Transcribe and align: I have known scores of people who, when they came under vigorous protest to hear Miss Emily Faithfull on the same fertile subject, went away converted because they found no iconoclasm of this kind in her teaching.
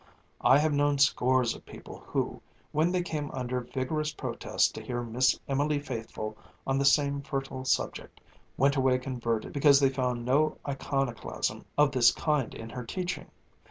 I 0.43 0.57
have 0.57 0.73
known 0.73 0.97
scores 0.97 1.53
of 1.53 1.63
people 1.67 1.99
who, 2.07 2.41
when 2.71 2.91
they 2.91 3.03
came 3.03 3.29
under 3.35 3.59
vigorous 3.61 4.11
protest 4.11 4.73
to 4.73 4.81
hear 4.81 5.03
Miss 5.03 5.39
Emily 5.47 5.77
Faithfull 5.79 6.35
on 6.65 6.79
the 6.79 6.85
same 6.85 7.21
fertile 7.21 7.65
subject, 7.65 8.19
went 8.57 8.75
away 8.75 8.97
converted 8.97 9.53
because 9.53 9.79
they 9.79 9.89
found 9.89 10.25
no 10.25 10.57
iconoclasm 10.67 11.65
of 11.77 11.91
this 11.91 12.11
kind 12.11 12.55
in 12.55 12.71
her 12.71 12.83
teaching. 12.83 13.29